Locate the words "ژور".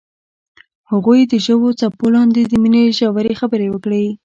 1.45-1.71